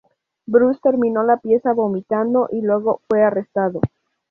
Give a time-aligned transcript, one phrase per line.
[0.47, 3.81] Brus terminó la pieza vomitando y luego fue arrestado.